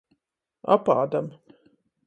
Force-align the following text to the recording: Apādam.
Apādam. 0.77 1.31